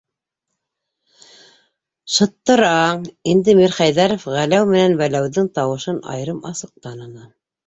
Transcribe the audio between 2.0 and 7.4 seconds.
Шыттыра-аң!- инде Мирхәйҙәров Ғәләү менән Вәләүҙең тауышын айырым-асыҡ таныны.